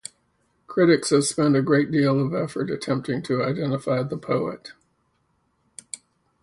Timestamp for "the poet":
4.01-4.71